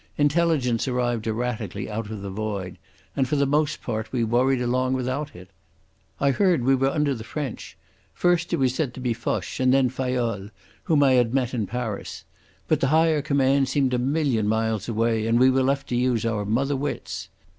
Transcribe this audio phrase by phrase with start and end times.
[0.17, 2.79] Intelligence arrived erratically out of the void,
[3.15, 5.51] and for the most part we worried along without it.
[6.19, 9.89] I heard we were under the French—first it was said to be Foch, and then
[9.91, 10.49] Fayolle,
[10.85, 12.23] whom I had met in Paris.
[12.67, 16.25] But the higher command seemed a million miles away, and we were left to use
[16.25, 17.29] our mother wits.